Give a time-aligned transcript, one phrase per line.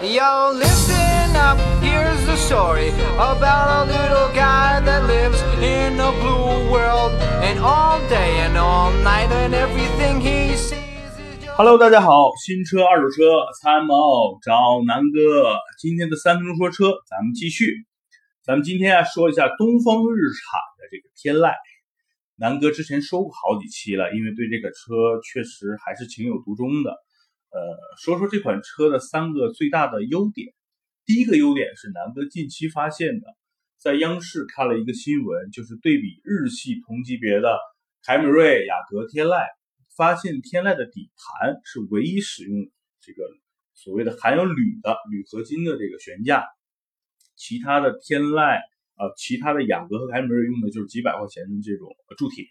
[0.00, 6.70] Yo, listen up, here's the story about a little guy that lives in a blue
[6.70, 7.10] world.
[7.42, 11.50] And all day and all night, and everything he sees is.
[11.56, 15.56] Hello，大家好，新车二手车参谋找南哥。
[15.80, 17.84] 今天的三分钟说车，咱们继续。
[18.44, 21.52] 咱们今天啊说一下东风日产的这个天籁。
[22.36, 26.94] 南哥之前说过好几期了，因为对这个车确实还是情有独钟的。
[27.50, 30.52] 呃，说说这款车的三个最大的优点。
[31.06, 33.26] 第一个优点是南哥近期发现的，
[33.78, 37.58] 在央视看了一个新闻，就是对比日系同级别的
[38.02, 39.46] 凯美瑞、雅阁、天籁，
[39.96, 42.70] 发现天籁的底盘是唯一使用
[43.00, 43.22] 这个
[43.72, 46.44] 所谓的含有铝的铝合金的这个悬架，
[47.34, 48.58] 其他的天籁
[48.96, 52.44] 啊，其他的雅阁和凯美瑞用的就是几百块钱的这种铸铁，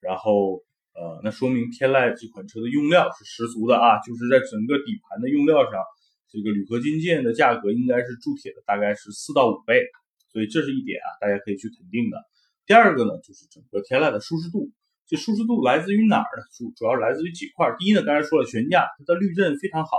[0.00, 0.64] 然后。
[1.02, 5.82] 呃，那说明天籁这款车的用料是十足的啊，就是在整个底盘的用料上，
[6.30, 9.82] 这个铝合金件的价格应该是铸铁的大概是四到五倍，
[10.30, 12.22] 所以这是一点啊，大家可以去肯定的。
[12.66, 14.70] 第二个呢，就是整个天籁的舒适度，
[15.04, 16.44] 这舒适度来自于哪儿呢？
[16.56, 17.74] 主主要来自于几块。
[17.80, 19.98] 第一呢，刚才说了悬架，它的滤震非常好，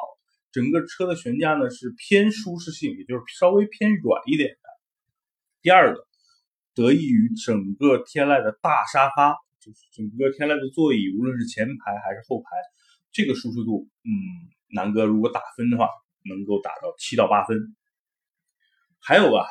[0.54, 4.70] 整个车的悬架呢是偏舒适性，也就是稍微偏软一点的。
[5.62, 6.08] 第二个，
[6.74, 9.36] 得益于整个天籁的大沙发。
[9.64, 12.50] 就是整个天籁的座椅，无论是前排还是后排，
[13.14, 14.12] 这个舒适度，嗯，
[14.76, 15.88] 南哥如果打分的话，
[16.28, 17.74] 能够打到七到八分。
[19.00, 19.48] 还有啊，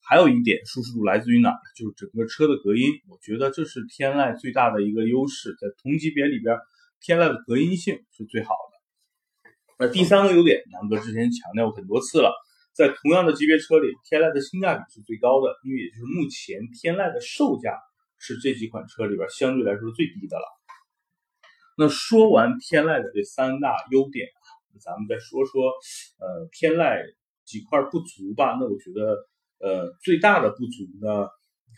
[0.00, 1.52] 还有一点舒适度来自于哪？
[1.76, 6.56] 就是整个车的隔音，我觉得这是天籁最大的一个优势，在同级别里边，
[7.00, 9.52] 天籁的隔音性是最好的。
[9.78, 12.32] 那第三个优点，南哥之前强调过很多次了，
[12.72, 17.76] 在同样的级别车里，天籁的性价比是最高的，因为也就是目前天籁的售价。
[18.24, 20.44] 是这几款车里边相对来说最低的了。
[21.76, 24.46] 那说完天籁的这三大优点啊，
[24.80, 25.72] 咱们再说说
[26.20, 27.02] 呃天籁
[27.44, 28.56] 几块不足吧。
[28.60, 29.26] 那我觉得
[29.58, 31.26] 呃最大的不足呢，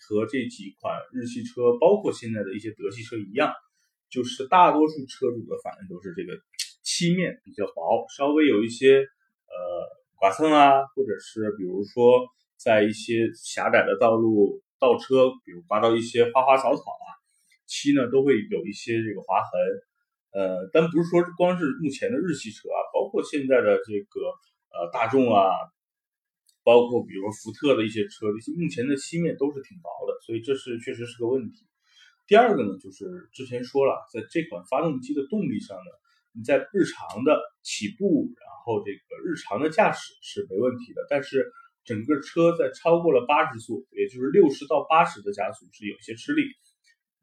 [0.06, 3.54] 和这几款日系车，包括现在的一些德系车一样，
[4.10, 6.38] 就是大多数车主的反应都是这个
[6.82, 9.88] 漆面比较薄，稍微有一些呃
[10.20, 12.26] 剐蹭啊，或者是比如说
[12.58, 14.62] 在一些狭窄的道路。
[14.78, 17.06] 倒车，比如刮到一些花花草草啊，
[17.66, 19.50] 漆呢都会有一些这个划痕，
[20.32, 24.20] 呃，但不是说光是目前的日系车啊，包括现在的这个
[24.74, 25.48] 呃大众啊，
[26.62, 28.26] 包括比如福特的一些车，
[28.58, 31.66] 目前的漆面都是挺薄的，所以这是确实是个问题。
[32.26, 35.90] 第二个呢，就是之前说了，在这款发动机的动力上呢，
[36.32, 41.50] 你在日常的起步，然后这个日常的驾驶是没问题的，但是。
[41.84, 46.42] 整个车在超过了八十速，也就是六十到八十的加速是有些吃力，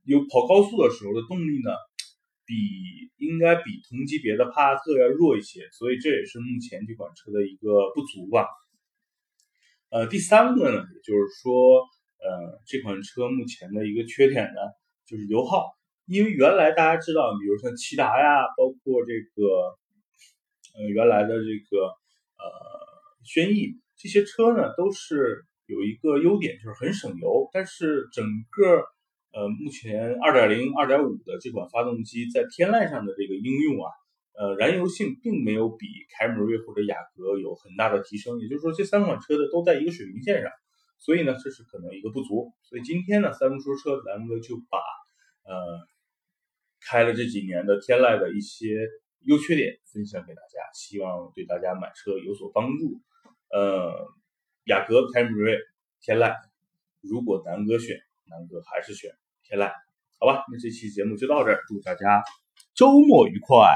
[0.03, 1.71] 有跑高速的时候的动力呢，
[2.45, 2.53] 比
[3.17, 8.45] 应该比同级别的帕萨特要弱一些，所以这也是目前这款车的一个不足吧。
[9.89, 11.81] 呃，第三个呢，就是说，
[12.19, 14.61] 呃，这款车目前的一个缺点呢，
[15.07, 15.65] 就是油耗，
[16.05, 19.75] 因为原来大家知道，比如像骐达呀，包括这个，
[20.75, 21.87] 呃，原来的这个，
[22.37, 22.45] 呃，
[23.23, 23.81] 轩逸。
[24.01, 27.49] 这些车呢都是有一个优点，就是很省油。
[27.53, 28.83] 但是整个
[29.31, 33.87] 呃目前二点零、二点五的这款发动机在天籁上的这个应用啊，
[34.33, 35.85] 呃燃油性并没有比
[36.17, 38.39] 凯美瑞或者雅阁有很大的提升。
[38.39, 40.51] 也就是说，这三款车的都在一个水平线上，
[40.97, 42.51] 所以呢这是可能一个不足。
[42.63, 44.79] 所以今天呢三分说车，咱们就把
[45.45, 45.53] 呃
[46.89, 48.89] 开了这几年的天籁的一些
[49.25, 52.99] 优缺点分享给大家，希望对大家买车有所帮助。
[53.53, 53.93] 嗯，
[54.65, 55.57] 雅阁、凯美瑞、
[56.01, 56.35] 天籁，
[57.01, 57.97] 如果南哥选，
[58.29, 59.11] 南哥还是选
[59.43, 59.71] 天籁，
[60.19, 62.23] 好吧，那这期节目就到这儿，祝大家
[62.73, 63.75] 周末愉快。